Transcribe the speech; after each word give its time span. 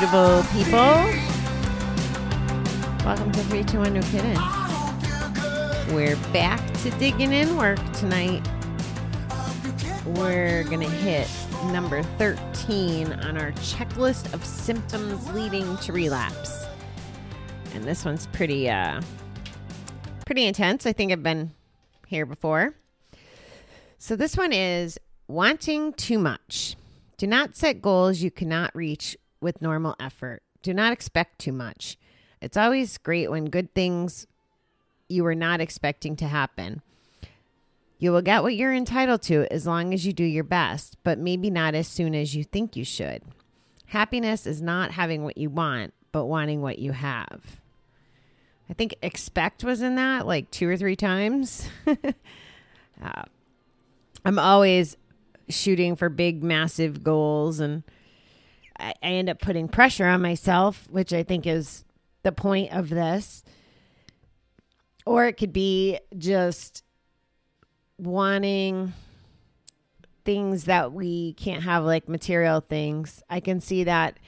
beautiful 0.00 0.42
people. 0.54 0.80
Welcome 3.04 3.32
to 3.32 3.40
321 3.50 3.92
No 3.92 4.00
Kidding. 4.00 5.94
We're 5.94 6.16
back 6.32 6.72
to 6.78 6.90
digging 6.92 7.34
in 7.34 7.54
work 7.58 7.78
tonight. 7.92 8.40
We're 10.06 10.64
going 10.64 10.80
to 10.80 10.88
hit 10.88 11.28
number 11.70 12.02
13 12.16 13.12
on 13.12 13.36
our 13.36 13.52
checklist 13.52 14.32
of 14.32 14.42
symptoms 14.42 15.28
leading 15.32 15.76
to 15.78 15.92
relapse. 15.92 16.64
And 17.74 17.84
this 17.84 18.02
one's 18.02 18.26
pretty 18.28 18.70
uh 18.70 19.02
pretty 20.24 20.46
intense. 20.46 20.86
I 20.86 20.94
think 20.94 21.12
I've 21.12 21.22
been 21.22 21.50
here 22.06 22.24
before. 22.24 22.74
So 23.98 24.16
this 24.16 24.34
one 24.34 24.54
is 24.54 24.98
wanting 25.28 25.92
too 25.92 26.18
much. 26.18 26.76
Do 27.18 27.26
not 27.26 27.54
set 27.54 27.82
goals 27.82 28.22
you 28.22 28.30
cannot 28.30 28.74
reach 28.74 29.14
with 29.40 29.62
normal 29.62 29.96
effort. 30.00 30.42
Do 30.62 30.74
not 30.74 30.92
expect 30.92 31.38
too 31.38 31.52
much. 31.52 31.96
It's 32.40 32.56
always 32.56 32.98
great 32.98 33.30
when 33.30 33.46
good 33.46 33.74
things 33.74 34.26
you 35.08 35.24
were 35.24 35.34
not 35.34 35.60
expecting 35.60 36.16
to 36.16 36.26
happen. 36.26 36.82
You 37.98 38.12
will 38.12 38.22
get 38.22 38.42
what 38.42 38.54
you're 38.54 38.72
entitled 38.72 39.22
to 39.22 39.46
as 39.52 39.66
long 39.66 39.92
as 39.92 40.06
you 40.06 40.12
do 40.12 40.24
your 40.24 40.44
best, 40.44 40.96
but 41.02 41.18
maybe 41.18 41.50
not 41.50 41.74
as 41.74 41.86
soon 41.86 42.14
as 42.14 42.34
you 42.34 42.44
think 42.44 42.74
you 42.76 42.84
should. 42.84 43.22
Happiness 43.86 44.46
is 44.46 44.62
not 44.62 44.92
having 44.92 45.24
what 45.24 45.36
you 45.36 45.50
want, 45.50 45.92
but 46.12 46.24
wanting 46.24 46.62
what 46.62 46.78
you 46.78 46.92
have. 46.92 47.60
I 48.70 48.72
think 48.72 48.94
expect 49.02 49.64
was 49.64 49.82
in 49.82 49.96
that 49.96 50.26
like 50.26 50.50
two 50.50 50.68
or 50.68 50.76
three 50.76 50.96
times. 50.96 51.68
uh, 51.86 53.22
I'm 54.24 54.38
always 54.38 54.96
shooting 55.48 55.96
for 55.96 56.08
big, 56.08 56.42
massive 56.42 57.02
goals, 57.02 57.58
and 57.60 57.82
I, 58.80 58.94
I 59.02 59.12
end 59.12 59.28
up 59.28 59.40
putting 59.40 59.68
pressure 59.68 60.06
on 60.06 60.22
myself, 60.22 60.86
which 60.90 61.12
I 61.12 61.22
think 61.22 61.46
is 61.46 61.84
the 62.22 62.32
point 62.32 62.72
of 62.72 62.88
this. 62.88 63.42
Or 65.06 65.26
it 65.26 65.34
could 65.34 65.52
be 65.52 65.98
just 66.16 66.84
wanting 67.98 68.92
things 70.24 70.64
that 70.64 70.92
we 70.92 71.32
can't 71.34 71.62
have, 71.62 71.84
like 71.84 72.08
material 72.08 72.60
things. 72.60 73.22
I 73.28 73.40
can 73.40 73.60
see 73.60 73.84
that 73.84 74.18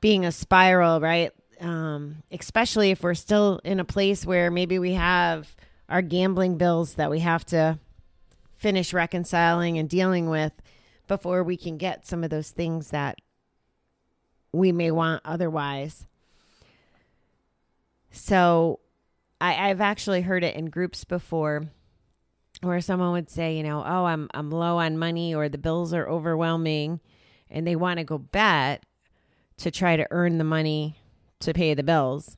being 0.00 0.24
a 0.24 0.32
spiral, 0.32 1.00
right? 1.00 1.32
Um, 1.60 2.22
especially 2.30 2.90
if 2.90 3.02
we're 3.02 3.14
still 3.14 3.60
in 3.64 3.80
a 3.80 3.84
place 3.84 4.26
where 4.26 4.50
maybe 4.50 4.78
we 4.78 4.92
have 4.92 5.54
our 5.88 6.02
gambling 6.02 6.58
bills 6.58 6.94
that 6.94 7.10
we 7.10 7.20
have 7.20 7.44
to 7.46 7.78
finish 8.56 8.92
reconciling 8.92 9.78
and 9.78 9.88
dealing 9.88 10.28
with 10.28 10.52
before 11.06 11.42
we 11.44 11.56
can 11.56 11.76
get 11.76 12.06
some 12.06 12.24
of 12.24 12.30
those 12.30 12.50
things 12.50 12.90
that 12.90 13.18
we 14.56 14.72
may 14.72 14.90
want 14.90 15.22
otherwise. 15.24 16.06
So 18.10 18.80
I, 19.40 19.70
I've 19.70 19.80
actually 19.80 20.22
heard 20.22 20.44
it 20.44 20.56
in 20.56 20.66
groups 20.66 21.04
before 21.04 21.66
where 22.62 22.80
someone 22.80 23.12
would 23.12 23.28
say, 23.28 23.56
you 23.56 23.62
know, 23.62 23.82
oh, 23.86 24.04
I'm 24.04 24.28
I'm 24.32 24.50
low 24.50 24.78
on 24.78 24.98
money 24.98 25.34
or 25.34 25.48
the 25.48 25.58
bills 25.58 25.92
are 25.92 26.08
overwhelming 26.08 27.00
and 27.50 27.66
they 27.66 27.76
want 27.76 27.98
to 27.98 28.04
go 28.04 28.18
bet 28.18 28.84
to 29.58 29.70
try 29.70 29.96
to 29.96 30.06
earn 30.10 30.38
the 30.38 30.44
money 30.44 30.96
to 31.40 31.52
pay 31.52 31.74
the 31.74 31.82
bills. 31.82 32.36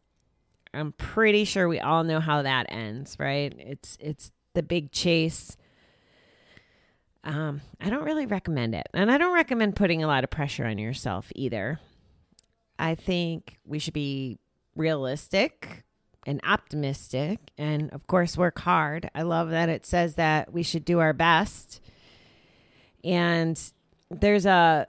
I'm 0.75 0.93
pretty 0.93 1.45
sure 1.45 1.69
we 1.69 1.81
all 1.81 2.05
know 2.05 2.21
how 2.21 2.43
that 2.43 2.67
ends, 2.71 3.17
right? 3.19 3.55
It's 3.59 3.97
it's 4.01 4.33
the 4.55 4.63
big 4.63 4.93
chase. 4.93 5.57
Um, 7.25 7.61
I 7.81 7.91
don't 7.91 8.05
really 8.05 8.27
recommend 8.27 8.75
it. 8.75 8.89
And 8.95 9.11
I 9.11 9.19
don't 9.19 9.35
recommend 9.35 9.77
putting 9.77 10.03
a 10.03 10.07
lot 10.07 10.25
of 10.25 10.31
pressure 10.31 10.65
on 10.65 10.79
yourself 10.79 11.31
either. 11.35 11.81
I 12.79 12.95
think 12.95 13.59
we 13.65 13.79
should 13.79 13.95
be 13.95 14.39
realistic 14.77 15.85
and 16.27 16.41
optimistic 16.45 17.39
and 17.57 17.91
of 17.93 18.07
course 18.07 18.37
work 18.37 18.59
hard. 18.61 19.11
I 19.15 19.23
love 19.23 19.51
that 19.51 19.69
it 19.69 19.87
says 19.87 20.15
that 20.17 20.53
we 20.53 20.63
should 20.63 20.85
do 20.85 20.99
our 20.99 21.13
best. 21.13 21.81
And 23.03 23.61
there's 24.11 24.47
a 24.47 24.87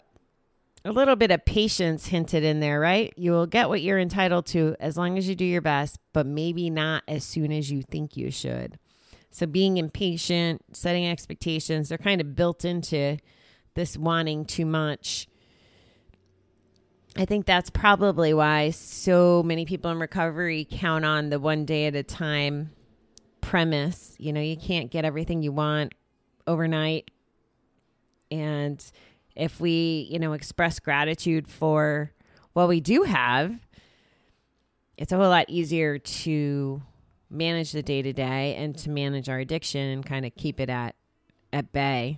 a 0.85 0.91
little 0.91 1.16
bit 1.16 1.31
of 1.31 1.44
patience 1.45 2.07
hinted 2.07 2.44
in 2.44 2.59
there, 2.59 2.79
right? 2.79 3.13
You 3.17 3.31
will 3.31 3.47
get 3.47 3.69
what 3.69 3.81
you're 3.81 3.99
entitled 3.99 4.45
to 4.47 4.75
as 4.79 4.97
long 4.97 5.17
as 5.17 5.28
you 5.28 5.35
do 5.35 5.45
your 5.45 5.61
best, 5.61 5.99
but 6.13 6.25
maybe 6.25 6.69
not 6.69 7.03
as 7.07 7.23
soon 7.23 7.51
as 7.51 7.69
you 7.69 7.81
think 7.81 8.16
you 8.16 8.31
should. 8.31 8.79
So 9.31 9.45
being 9.45 9.78
impatient, 9.78 10.63
setting 10.75 11.05
expectations, 11.07 11.89
they're 11.89 11.97
kind 11.97 12.22
of 12.22 12.35
built 12.35 12.66
into 12.66 13.17
this 13.75 13.97
wanting 13.97 14.45
too 14.45 14.66
much. 14.66 15.28
I 17.19 17.25
think 17.25 17.46
that's 17.46 17.69
probably 17.69 18.34
why 18.34 18.69
so 18.69 19.44
many 19.44 19.66
people 19.66 19.91
in 19.91 20.00
recovery 20.00 20.66
count 20.72 21.03
on 21.03 21.30
the 21.30 21.38
one 21.38 21.66
day 21.66 21.85
at 21.88 21.94
a 21.94 22.02
time 22.02 22.72
premise. 23.41 24.16
You 24.18 24.31
know, 24.31 24.40
you 24.40 24.56
can't 24.56 24.90
get 24.90 25.03
everything 25.03 25.44
you 25.44 25.52
want 25.52 25.94
overnight. 26.47 27.12
And 28.31 28.81
if 29.35 29.59
we, 29.59 30.08
you 30.09 30.18
know, 30.18 30.31
express 30.31 30.79
gratitude 30.79 31.50
for 31.50 32.13
what 32.53 32.69
we 32.69 32.79
do 32.79 33.03
have, 33.03 33.53
it's 34.96 35.12
a 35.12 35.18
whole 35.18 35.28
lot 35.28 35.50
easier 35.50 36.00
to 36.00 36.81
manage 37.29 37.74
the 37.74 37.84
day 37.84 38.02
to 38.02 38.13
day 38.13 38.56
and 38.56 38.78
to 38.78 38.90
manage 38.90 39.28
our 39.28 39.40
addiction 39.40 39.81
and 39.81 40.06
kind 40.06 40.25
of 40.25 40.34
keep 40.35 40.58
it 40.62 40.69
at 40.69 40.96
at 41.52 41.74
bay. 41.74 42.18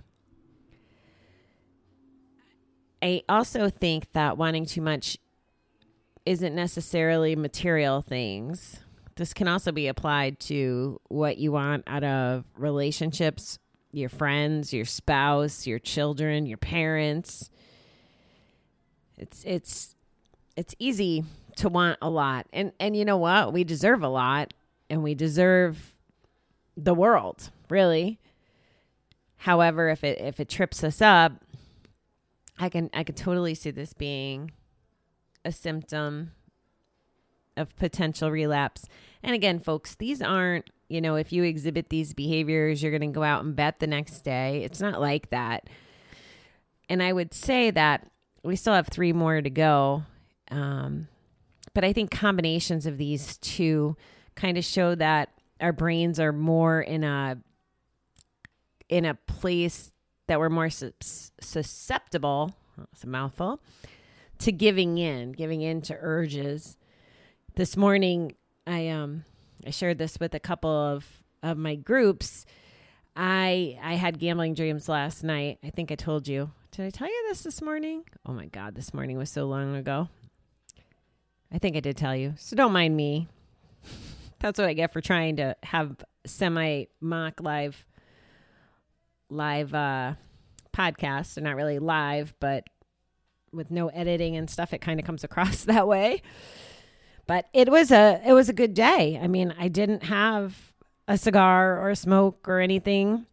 I 3.02 3.22
also 3.28 3.68
think 3.68 4.12
that 4.12 4.38
wanting 4.38 4.64
too 4.64 4.80
much 4.80 5.18
isn't 6.24 6.54
necessarily 6.54 7.34
material 7.34 8.00
things. 8.00 8.78
This 9.16 9.34
can 9.34 9.48
also 9.48 9.72
be 9.72 9.88
applied 9.88 10.38
to 10.40 11.00
what 11.08 11.38
you 11.38 11.52
want 11.52 11.84
out 11.86 12.04
of 12.04 12.44
relationships, 12.56 13.58
your 13.90 14.08
friends, 14.08 14.72
your 14.72 14.84
spouse, 14.84 15.66
your 15.66 15.78
children, 15.78 16.46
your 16.46 16.58
parents. 16.58 17.50
It's 19.18 19.44
it's 19.44 19.94
it's 20.56 20.74
easy 20.78 21.24
to 21.56 21.68
want 21.68 21.98
a 22.00 22.08
lot. 22.08 22.46
And 22.52 22.72
and 22.80 22.96
you 22.96 23.04
know 23.04 23.18
what? 23.18 23.52
We 23.52 23.64
deserve 23.64 24.02
a 24.02 24.08
lot 24.08 24.54
and 24.88 25.02
we 25.02 25.14
deserve 25.14 25.94
the 26.76 26.94
world, 26.94 27.50
really. 27.68 28.18
However, 29.36 29.88
if 29.88 30.04
it 30.04 30.20
if 30.20 30.40
it 30.40 30.48
trips 30.48 30.82
us 30.84 31.02
up, 31.02 31.41
I 32.58 32.68
can 32.68 32.90
I 32.92 33.04
can 33.04 33.14
totally 33.14 33.54
see 33.54 33.70
this 33.70 33.92
being 33.92 34.52
a 35.44 35.52
symptom 35.52 36.32
of 37.56 37.74
potential 37.76 38.30
relapse. 38.30 38.86
And 39.22 39.34
again, 39.34 39.58
folks, 39.58 39.94
these 39.94 40.22
aren't, 40.22 40.70
you 40.88 41.00
know, 41.00 41.16
if 41.16 41.32
you 41.32 41.42
exhibit 41.42 41.88
these 41.88 42.14
behaviors, 42.14 42.82
you're 42.82 42.96
going 42.96 43.12
to 43.12 43.14
go 43.14 43.22
out 43.22 43.44
and 43.44 43.54
bet 43.54 43.78
the 43.78 43.86
next 43.86 44.20
day. 44.20 44.62
It's 44.64 44.80
not 44.80 45.00
like 45.00 45.30
that. 45.30 45.68
And 46.88 47.02
I 47.02 47.12
would 47.12 47.34
say 47.34 47.70
that 47.70 48.10
we 48.42 48.56
still 48.56 48.74
have 48.74 48.88
three 48.88 49.12
more 49.12 49.40
to 49.40 49.50
go. 49.50 50.04
Um, 50.50 51.08
but 51.74 51.84
I 51.84 51.92
think 51.92 52.10
combinations 52.10 52.86
of 52.86 52.98
these 52.98 53.38
two 53.38 53.96
kind 54.34 54.58
of 54.58 54.64
show 54.64 54.94
that 54.94 55.30
our 55.60 55.72
brains 55.72 56.18
are 56.18 56.32
more 56.32 56.80
in 56.80 57.04
a 57.04 57.38
in 58.88 59.04
a 59.04 59.14
place 59.14 59.90
that 60.26 60.38
we're 60.38 60.48
more 60.48 60.70
sus- 60.70 61.32
susceptible. 61.40 62.54
It's 62.92 63.04
a 63.04 63.08
mouthful 63.08 63.60
to 64.42 64.52
giving 64.52 64.98
in, 64.98 65.32
giving 65.32 65.60
in 65.60 65.82
to 65.82 65.96
urges. 66.00 66.76
This 67.54 67.76
morning, 67.76 68.34
I 68.66 68.88
um 68.88 69.24
I 69.66 69.70
shared 69.70 69.98
this 69.98 70.18
with 70.18 70.34
a 70.34 70.40
couple 70.40 70.70
of 70.70 71.06
of 71.42 71.56
my 71.56 71.74
groups. 71.74 72.44
I 73.14 73.78
I 73.82 73.94
had 73.94 74.18
gambling 74.18 74.54
dreams 74.54 74.88
last 74.88 75.22
night. 75.22 75.58
I 75.62 75.70
think 75.70 75.92
I 75.92 75.94
told 75.94 76.28
you. 76.28 76.50
Did 76.72 76.86
I 76.86 76.90
tell 76.90 77.08
you 77.08 77.26
this 77.28 77.42
this 77.42 77.60
morning? 77.60 78.04
Oh 78.24 78.32
my 78.32 78.46
god, 78.46 78.74
this 78.74 78.94
morning 78.94 79.18
was 79.18 79.30
so 79.30 79.44
long 79.46 79.76
ago. 79.76 80.08
I 81.52 81.58
think 81.58 81.76
I 81.76 81.80
did 81.80 81.96
tell 81.96 82.16
you. 82.16 82.34
So 82.38 82.56
don't 82.56 82.72
mind 82.72 82.96
me. 82.96 83.28
That's 84.40 84.58
what 84.58 84.68
I 84.68 84.72
get 84.72 84.92
for 84.92 85.00
trying 85.00 85.36
to 85.36 85.54
have 85.62 85.96
semi 86.24 86.86
mock 87.00 87.40
live 87.40 87.84
live 89.32 89.74
uh 89.74 90.14
podcasts. 90.72 91.34
They're 91.34 91.44
not 91.44 91.56
really 91.56 91.78
live, 91.78 92.34
but 92.40 92.64
with 93.52 93.70
no 93.70 93.88
editing 93.88 94.36
and 94.36 94.48
stuff, 94.48 94.72
it 94.72 94.80
kind 94.80 94.98
of 95.00 95.06
comes 95.06 95.24
across 95.28 95.64
that 95.64 95.86
way. 95.88 96.22
But 97.26 97.46
it 97.52 97.70
was 97.70 97.90
a 97.92 98.20
it 98.26 98.32
was 98.32 98.48
a 98.48 98.52
good 98.52 98.74
day. 98.74 99.18
I 99.22 99.26
mean, 99.28 99.54
I 99.58 99.68
didn't 99.68 100.04
have 100.04 100.72
a 101.08 101.16
cigar 101.18 101.78
or 101.80 101.90
a 101.90 101.96
smoke 101.96 102.48
or 102.48 102.60
anything. 102.60 103.26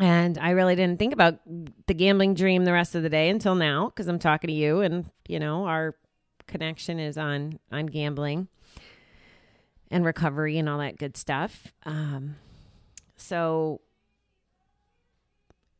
And 0.00 0.38
I 0.38 0.50
really 0.50 0.76
didn't 0.76 0.98
think 1.00 1.12
about 1.12 1.40
the 1.88 1.94
gambling 1.94 2.34
dream 2.34 2.64
the 2.64 2.72
rest 2.72 2.94
of 2.94 3.02
the 3.02 3.08
day 3.08 3.28
until 3.30 3.56
now 3.56 3.86
because 3.88 4.06
I'm 4.06 4.20
talking 4.20 4.46
to 4.48 4.54
you 4.54 4.80
and, 4.80 5.10
you 5.26 5.40
know, 5.40 5.66
our 5.66 5.96
connection 6.46 7.00
is 7.00 7.18
on 7.18 7.58
on 7.72 7.86
gambling. 7.86 8.48
and 9.90 10.04
recovery 10.04 10.58
and 10.58 10.68
all 10.68 10.78
that 10.78 10.98
good 10.98 11.16
stuff. 11.16 11.72
Um, 11.84 12.36
so 13.16 13.80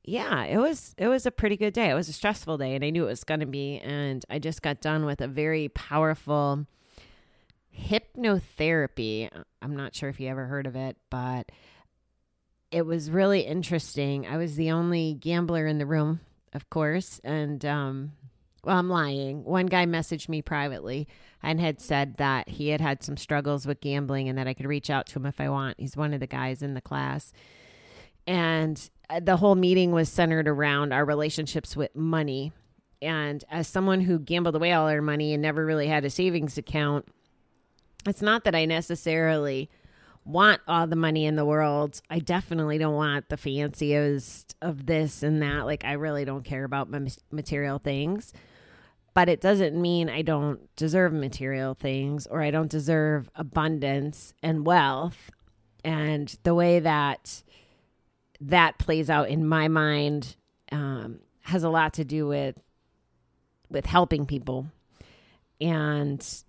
yeah, 0.08 0.44
it 0.44 0.56
was 0.56 0.94
it 0.96 1.08
was 1.08 1.26
a 1.26 1.30
pretty 1.30 1.56
good 1.56 1.74
day. 1.74 1.90
It 1.90 1.94
was 1.94 2.08
a 2.08 2.12
stressful 2.12 2.58
day 2.58 2.74
and 2.74 2.84
I 2.84 2.90
knew 2.90 3.04
it 3.04 3.10
was 3.10 3.24
going 3.24 3.40
to 3.40 3.46
be 3.46 3.78
and 3.78 4.24
I 4.30 4.38
just 4.38 4.62
got 4.62 4.80
done 4.80 5.04
with 5.04 5.20
a 5.20 5.28
very 5.28 5.68
powerful 5.68 6.66
hypnotherapy. 7.78 9.28
I'm 9.60 9.76
not 9.76 9.94
sure 9.94 10.08
if 10.08 10.18
you 10.18 10.28
ever 10.28 10.46
heard 10.46 10.66
of 10.66 10.76
it, 10.76 10.96
but 11.10 11.52
it 12.70 12.86
was 12.86 13.10
really 13.10 13.40
interesting. 13.40 14.26
I 14.26 14.38
was 14.38 14.56
the 14.56 14.70
only 14.70 15.14
gambler 15.14 15.66
in 15.66 15.78
the 15.78 15.86
room, 15.86 16.20
of 16.54 16.70
course, 16.70 17.20
and 17.22 17.64
um 17.66 18.12
well, 18.64 18.78
I'm 18.78 18.88
lying. 18.88 19.44
One 19.44 19.66
guy 19.66 19.86
messaged 19.86 20.28
me 20.28 20.42
privately 20.42 21.06
and 21.42 21.60
had 21.60 21.80
said 21.80 22.16
that 22.16 22.48
he 22.48 22.68
had 22.68 22.80
had 22.80 23.02
some 23.02 23.16
struggles 23.16 23.66
with 23.66 23.80
gambling 23.80 24.28
and 24.28 24.36
that 24.38 24.48
I 24.48 24.54
could 24.54 24.66
reach 24.66 24.90
out 24.90 25.06
to 25.08 25.18
him 25.18 25.26
if 25.26 25.40
I 25.40 25.48
want. 25.48 25.78
He's 25.78 25.96
one 25.96 26.12
of 26.12 26.20
the 26.20 26.26
guys 26.26 26.62
in 26.62 26.74
the 26.74 26.80
class. 26.80 27.32
And 28.28 28.90
uh, 29.08 29.20
the 29.20 29.38
whole 29.38 29.54
meeting 29.54 29.90
was 29.90 30.10
centered 30.10 30.46
around 30.46 30.92
our 30.92 31.04
relationships 31.04 31.74
with 31.74 31.96
money. 31.96 32.52
And 33.00 33.42
as 33.50 33.66
someone 33.66 34.02
who 34.02 34.18
gambled 34.18 34.54
away 34.54 34.72
all 34.72 34.86
our 34.86 35.00
money 35.00 35.32
and 35.32 35.40
never 35.40 35.64
really 35.64 35.86
had 35.86 36.04
a 36.04 36.10
savings 36.10 36.58
account, 36.58 37.08
it's 38.06 38.20
not 38.20 38.44
that 38.44 38.54
I 38.54 38.66
necessarily 38.66 39.70
want 40.26 40.60
all 40.68 40.86
the 40.86 40.94
money 40.94 41.24
in 41.24 41.36
the 41.36 41.44
world. 41.46 42.02
I 42.10 42.18
definitely 42.18 42.76
don't 42.76 42.96
want 42.96 43.30
the 43.30 43.38
fanciest 43.38 44.54
of 44.60 44.84
this 44.84 45.22
and 45.22 45.40
that. 45.40 45.64
Like, 45.64 45.86
I 45.86 45.92
really 45.92 46.26
don't 46.26 46.44
care 46.44 46.64
about 46.64 46.90
material 47.30 47.78
things. 47.78 48.34
But 49.14 49.30
it 49.30 49.40
doesn't 49.40 49.74
mean 49.80 50.10
I 50.10 50.20
don't 50.20 50.60
deserve 50.76 51.14
material 51.14 51.72
things 51.72 52.26
or 52.26 52.42
I 52.42 52.50
don't 52.50 52.70
deserve 52.70 53.30
abundance 53.34 54.34
and 54.42 54.66
wealth. 54.66 55.30
And 55.82 56.36
the 56.42 56.54
way 56.54 56.78
that 56.80 57.42
that 58.40 58.78
plays 58.78 59.10
out 59.10 59.28
in 59.28 59.46
my 59.46 59.68
mind 59.68 60.36
um, 60.70 61.20
has 61.42 61.64
a 61.64 61.68
lot 61.68 61.94
to 61.94 62.04
do 62.04 62.26
with 62.26 62.58
with 63.70 63.84
helping 63.86 64.24
people 64.24 64.66
and 65.60 66.42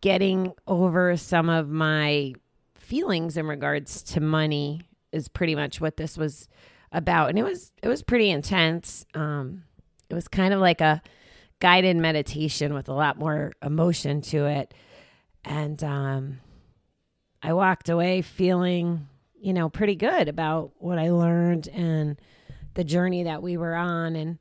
getting 0.00 0.52
over 0.66 1.16
some 1.16 1.48
of 1.48 1.68
my 1.70 2.34
feelings 2.74 3.36
in 3.36 3.46
regards 3.46 4.02
to 4.02 4.20
money 4.20 4.82
is 5.12 5.28
pretty 5.28 5.54
much 5.54 5.80
what 5.80 5.96
this 5.96 6.18
was 6.18 6.48
about. 6.90 7.30
And 7.30 7.38
it 7.38 7.44
was 7.44 7.72
it 7.82 7.88
was 7.88 8.02
pretty 8.02 8.28
intense. 8.30 9.06
Um 9.14 9.64
it 10.10 10.14
was 10.14 10.28
kind 10.28 10.52
of 10.52 10.60
like 10.60 10.82
a 10.82 11.00
guided 11.60 11.96
meditation 11.96 12.74
with 12.74 12.88
a 12.88 12.92
lot 12.92 13.18
more 13.18 13.52
emotion 13.62 14.20
to 14.20 14.46
it. 14.46 14.74
And 15.44 15.82
um 15.82 16.40
i 17.42 17.52
walked 17.52 17.88
away 17.88 18.22
feeling 18.22 19.08
you 19.42 19.52
know 19.52 19.68
pretty 19.68 19.96
good 19.96 20.28
about 20.28 20.72
what 20.78 20.98
i 20.98 21.10
learned 21.10 21.68
and 21.68 22.20
the 22.74 22.84
journey 22.84 23.24
that 23.24 23.42
we 23.42 23.56
were 23.56 23.74
on 23.74 24.16
and 24.16 24.38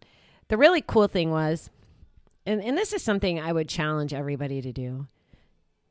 the 0.48 0.58
really 0.58 0.82
cool 0.82 1.08
thing 1.08 1.32
was 1.32 1.70
and, 2.46 2.64
and 2.64 2.78
this 2.78 2.94
is 2.94 3.04
something 3.04 3.40
i 3.40 3.52
would 3.52 3.68
challenge 3.68 4.14
everybody 4.14 4.62
to 4.62 4.72
do 4.72 5.08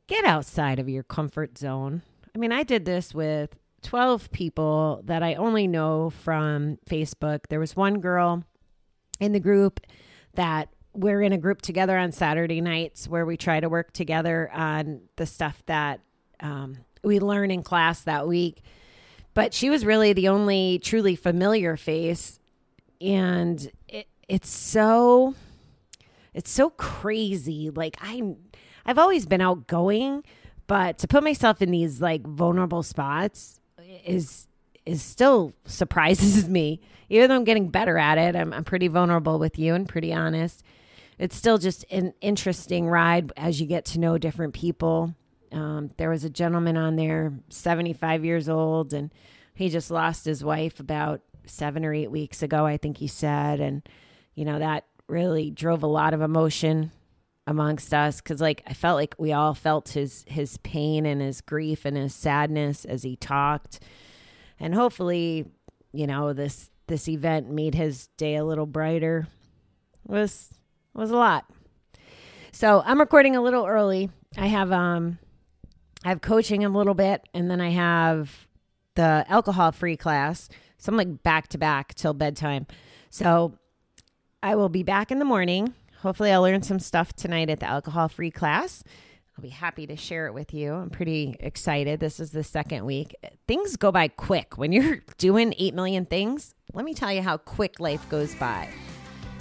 get 0.07 0.25
outside 0.25 0.79
of 0.79 0.89
your 0.89 1.03
comfort 1.03 1.57
zone 1.57 2.01
I 2.33 2.37
mean, 2.37 2.51
I 2.51 2.63
did 2.63 2.85
this 2.85 3.13
with 3.13 3.55
12 3.83 4.31
people 4.31 5.01
that 5.05 5.23
I 5.23 5.35
only 5.35 5.67
know 5.67 6.09
from 6.09 6.77
Facebook. 6.89 7.47
There 7.49 7.59
was 7.59 7.75
one 7.75 7.99
girl 7.99 8.43
in 9.19 9.33
the 9.33 9.39
group 9.39 9.81
that 10.35 10.69
we're 10.93 11.21
in 11.21 11.33
a 11.33 11.37
group 11.37 11.61
together 11.61 11.97
on 11.97 12.11
Saturday 12.11 12.61
nights 12.61 13.07
where 13.07 13.25
we 13.25 13.37
try 13.37 13.59
to 13.59 13.69
work 13.69 13.91
together 13.93 14.49
on 14.53 15.01
the 15.15 15.25
stuff 15.25 15.63
that 15.65 16.01
um, 16.39 16.77
we 17.03 17.19
learn 17.19 17.51
in 17.51 17.63
class 17.63 18.01
that 18.01 18.27
week. 18.27 18.61
But 19.33 19.53
she 19.53 19.69
was 19.69 19.85
really 19.85 20.13
the 20.13 20.27
only 20.27 20.79
truly 20.83 21.15
familiar 21.15 21.77
face. 21.77 22.39
And 22.99 23.71
it, 23.87 24.07
it's 24.27 24.49
so 24.49 25.35
it's 26.33 26.49
so 26.49 26.69
crazy 26.69 27.69
like 27.69 27.97
i 27.99 28.21
i've 28.85 28.97
always 28.97 29.25
been 29.25 29.41
outgoing 29.41 30.23
but 30.65 30.97
to 30.99 31.05
put 31.05 31.21
myself 31.21 31.61
in 31.61 31.71
these 31.71 31.99
like 31.99 32.25
vulnerable 32.25 32.81
spots 32.83 33.59
is 34.05 34.47
is 34.85 35.01
still 35.01 35.53
surprises 35.65 36.47
me. 36.49 36.79
Even 37.09 37.29
though 37.29 37.35
I'm 37.35 37.43
getting 37.43 37.69
better 37.69 37.97
at 37.97 38.17
it, 38.17 38.35
I'm, 38.35 38.53
I'm 38.53 38.63
pretty 38.63 38.87
vulnerable 38.87 39.37
with 39.37 39.59
you 39.59 39.75
and 39.75 39.87
pretty 39.87 40.13
honest. 40.13 40.63
It's 41.19 41.35
still 41.35 41.57
just 41.57 41.85
an 41.91 42.13
interesting 42.21 42.87
ride 42.87 43.31
as 43.37 43.59
you 43.59 43.67
get 43.67 43.85
to 43.85 43.99
know 43.99 44.17
different 44.17 44.53
people. 44.53 45.13
Um, 45.51 45.91
there 45.97 46.09
was 46.09 46.23
a 46.23 46.29
gentleman 46.29 46.77
on 46.77 46.95
there, 46.95 47.33
75 47.49 48.23
years 48.23 48.47
old, 48.47 48.93
and 48.93 49.13
he 49.53 49.69
just 49.69 49.91
lost 49.91 50.25
his 50.25 50.43
wife 50.43 50.79
about 50.79 51.21
seven 51.45 51.83
or 51.85 51.93
eight 51.93 52.11
weeks 52.11 52.41
ago, 52.41 52.65
I 52.65 52.77
think 52.77 52.97
he 52.97 53.07
said. 53.07 53.59
And, 53.59 53.87
you 54.35 54.45
know, 54.45 54.59
that 54.59 54.85
really 55.07 55.51
drove 55.51 55.83
a 55.83 55.87
lot 55.87 56.13
of 56.13 56.21
emotion 56.21 56.91
amongst 57.47 57.93
us 57.93 58.21
because 58.21 58.39
like 58.39 58.61
i 58.67 58.73
felt 58.73 58.95
like 58.95 59.15
we 59.17 59.33
all 59.33 59.53
felt 59.55 59.89
his 59.89 60.23
his 60.27 60.57
pain 60.59 61.07
and 61.07 61.19
his 61.21 61.41
grief 61.41 61.85
and 61.85 61.97
his 61.97 62.13
sadness 62.13 62.85
as 62.85 63.03
he 63.03 63.15
talked. 63.15 63.79
And 64.59 64.73
hopefully 64.73 65.45
you 65.91 66.07
know 66.07 66.33
this 66.33 66.69
this 66.87 67.09
event 67.09 67.49
made 67.49 67.75
his 67.75 68.07
day 68.17 68.35
a 68.35 68.45
little 68.45 68.65
brighter. 68.65 69.27
It 70.07 70.11
was 70.11 70.49
it 70.95 70.97
was 70.97 71.11
a 71.11 71.17
lot. 71.17 71.45
So 72.51 72.81
i'm 72.85 72.99
recording 72.99 73.35
a 73.35 73.41
little 73.41 73.65
early. 73.65 74.09
I 74.37 74.47
have 74.47 74.71
um 74.71 75.17
i 76.03 76.09
have 76.09 76.21
coaching 76.21 76.63
a 76.63 76.69
little 76.69 76.93
bit 76.93 77.27
and 77.33 77.49
then 77.49 77.61
i 77.61 77.69
have 77.69 78.47
the 78.95 79.25
alcohol 79.27 79.71
free 79.71 79.97
class 79.97 80.49
so 80.77 80.91
i'm 80.91 80.97
like 80.97 81.23
back 81.23 81.47
to 81.47 81.57
back 81.57 81.93
till 81.95 82.13
bedtime 82.13 82.65
so 83.09 83.53
i 84.43 84.55
will 84.55 84.69
be 84.69 84.83
back 84.83 85.11
in 85.11 85.19
the 85.19 85.25
morning 85.25 85.73
hopefully 86.01 86.31
I'll 86.31 86.41
learn 86.41 86.63
some 86.63 86.79
stuff 86.79 87.13
tonight 87.13 87.49
at 87.49 87.59
the 87.59 87.67
alcohol 87.67 88.07
free 88.09 88.31
class. 88.31 88.83
I'll 89.37 89.41
be 89.41 89.49
happy 89.49 89.87
to 89.87 89.95
share 89.95 90.27
it 90.27 90.33
with 90.33 90.53
you. 90.53 90.73
I'm 90.73 90.89
pretty 90.89 91.35
excited. 91.39 91.99
This 91.99 92.19
is 92.19 92.31
the 92.31 92.43
second 92.43 92.85
week. 92.85 93.15
Things 93.47 93.77
go 93.77 93.91
by 93.91 94.07
quick. 94.09 94.57
When 94.57 94.71
you're 94.71 94.99
doing 95.17 95.53
8 95.57 95.73
million 95.73 96.05
things, 96.05 96.53
let 96.73 96.85
me 96.85 96.93
tell 96.93 97.11
you 97.11 97.21
how 97.21 97.37
quick 97.37 97.79
life 97.79 98.07
goes 98.09 98.35
by. 98.35 98.67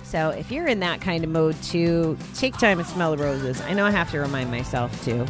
So 0.02 0.30
if 0.30 0.50
you're 0.50 0.66
in 0.66 0.80
that 0.80 1.00
kind 1.00 1.25
of 1.25 1.30
mode 1.30 1.61
too, 1.62 2.16
take 2.35 2.56
time 2.58 2.78
and 2.78 2.88
smell 2.88 3.16
the 3.16 3.23
roses. 3.23 3.61
I 3.62 3.75
know 3.75 3.85
I 3.85 3.90
have 3.90 4.11
to 4.11 4.18
remind 4.18 4.50
myself 4.50 5.04
too. 5.04 5.26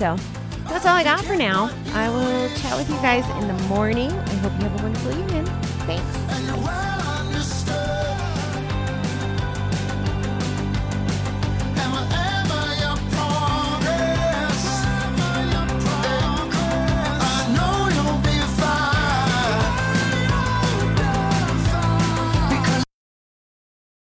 So 0.00 0.16
that's 0.64 0.86
all 0.86 0.96
I 0.96 1.04
got 1.04 1.22
for 1.26 1.36
now. 1.36 1.70
I 1.92 2.08
will 2.08 2.48
chat 2.56 2.74
with 2.78 2.88
you 2.88 2.96
guys 3.02 3.28
in 3.42 3.54
the 3.54 3.62
morning. 3.64 4.10
I 4.10 4.34
hope 4.36 4.52
you 4.54 4.66
have 4.66 4.80
a 4.80 4.82
wonderful 4.82 5.10
evening. 5.10 5.44
Thanks. 5.84 7.09